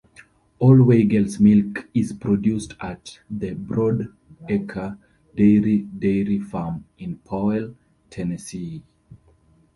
[0.57, 4.97] All Weigel's milk is produced at the Broadacre
[5.37, 7.75] Dairy dairy farm in Powell,
[8.09, 8.81] Tennessee.